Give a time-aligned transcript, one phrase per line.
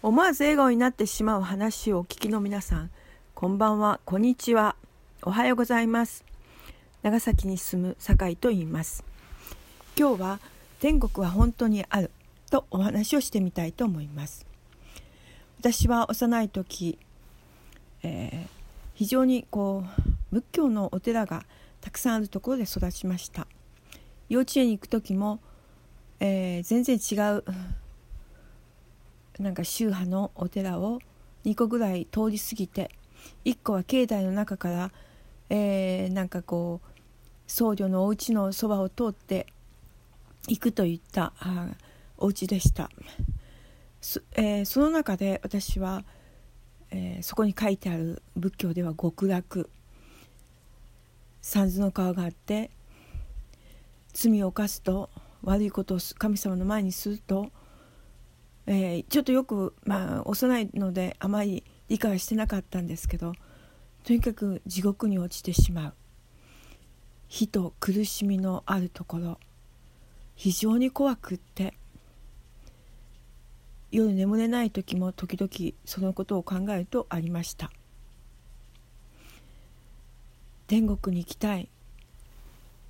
[0.00, 2.90] 思わず笑顔になってしまう話をお聞きの皆さん
[3.34, 4.76] こんばんはこんにちは
[5.22, 6.24] おはようございます。
[7.02, 9.02] 長崎に住む酒井と言います。
[9.98, 10.40] 今日は
[10.78, 12.12] 天国は本当にある
[12.48, 14.46] とお話をしてみたいと思います。
[15.58, 16.96] 私は幼い時、
[18.04, 18.48] えー、
[18.94, 19.82] 非常にこ
[20.30, 21.44] う仏教のお寺が
[21.80, 23.48] たくさんあるところで育ちました。
[24.28, 25.40] 幼稚園に行く時も、
[26.20, 27.44] えー、全然違う
[29.38, 31.00] なんか宗派のお寺を
[31.44, 32.90] 2個ぐらい通り過ぎて
[33.44, 34.90] 1個は境内の中から、
[35.50, 36.88] えー、なんかこう
[37.46, 39.46] 僧侶のお家のそばを通って
[40.48, 41.68] 行くといったあ
[42.16, 42.90] お家でした。
[44.00, 46.04] そ,、えー、その中で私は、
[46.90, 49.70] えー、そこに書いてある仏教では極楽。
[51.40, 52.70] 三途の川があって
[54.12, 55.08] 罪を犯すと
[55.42, 57.50] 悪いことを神様の前にすると
[58.70, 63.32] えー、ちょっとよく、まあ、幼いのであまり理解してなかったんですけど
[64.04, 65.94] とにかく地獄に落ちてしまう。
[67.28, 69.38] 火と苦しみのあるところ。
[70.34, 71.74] 非常に怖くって。
[73.90, 77.70] 夜眠れない時も時々そのことを考えるとありました。
[80.66, 81.68] 天国に行きたい。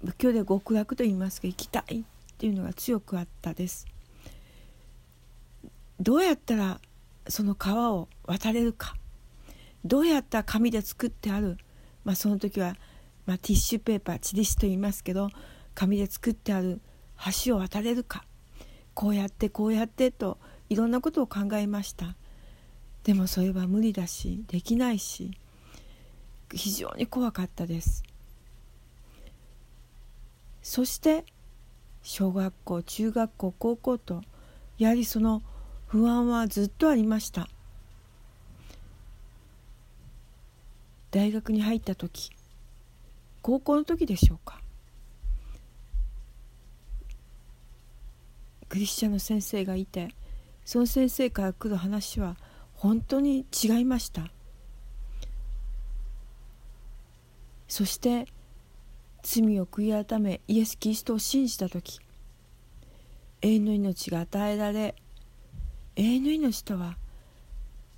[0.05, 2.05] 仏教で極楽と言いますが行きたいっ
[2.37, 3.89] ていうのが強くあったです。
[6.01, 6.81] どうやったら
[7.29, 8.95] その川を渡れるか。
[9.85, 11.57] どうやったら紙で作ってある、
[12.05, 12.77] まあ、その時は、
[13.27, 15.31] まあ、ティッシュペーパーチリスと言いますけど
[15.75, 16.81] 紙で作ってある
[17.45, 18.25] 橋を渡れるか。
[18.95, 20.39] こうやってこうやってと
[20.69, 22.17] いろんなことを考えました。
[23.05, 25.31] でもそれは無理だしできないし
[26.53, 28.03] 非常に怖かったです。
[30.63, 31.25] そして
[32.03, 34.23] 小学校中学校高校と
[34.79, 35.43] やはりその
[35.89, 37.48] 不安はずっとありました。
[41.11, 42.30] 大学に入った時
[43.41, 44.61] 高校の時でしょうか。
[48.68, 50.14] クリスチャンの先生がいて
[50.67, 52.36] その先生から来る話は
[52.74, 54.30] 本当に違いました。
[57.67, 58.27] そして
[59.23, 61.98] 罪を悔い改めイエス・キリストを信じた時
[63.40, 64.95] 永遠の命が与えられ
[65.98, 66.97] 永遠の命とは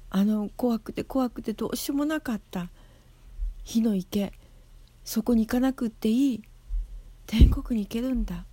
[0.09, 2.71] あの怖くて怖くてどうしようもなかった
[3.63, 4.33] 火の池
[5.05, 6.43] そこに行かなくっていい
[7.27, 8.45] 天国に行けるんだ。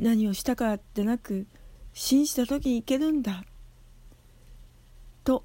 [0.00, 1.46] 何をしたからってなく
[1.92, 3.44] 信じた時に行けるんだ。
[5.22, 5.44] と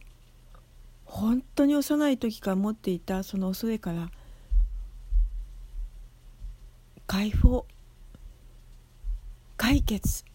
[1.06, 4.10] 本当に幼い時から持っていたその恐れから
[7.08, 7.66] 解放
[9.58, 10.31] 解決。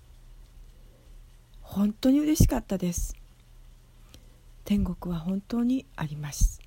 [1.76, 3.14] 本当に嬉しかったです。
[4.64, 6.58] 天国は本当にあります。